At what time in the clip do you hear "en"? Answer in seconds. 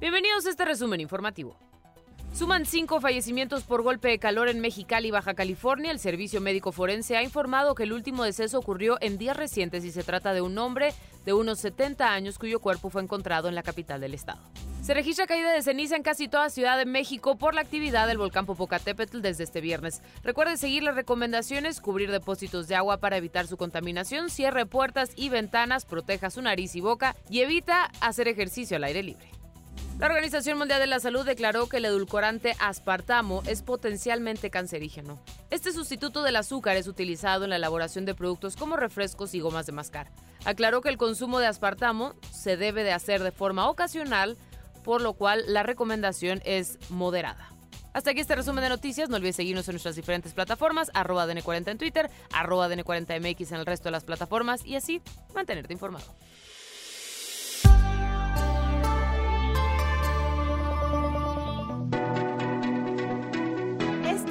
4.48-4.58, 9.02-9.18, 13.50-13.54, 15.96-16.02, 37.44-37.50, 49.68-49.74, 51.72-51.76, 53.52-53.60